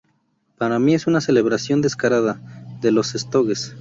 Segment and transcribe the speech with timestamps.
[0.57, 2.41] Para mí es una celebración descarada
[2.81, 3.69] de los Stooges.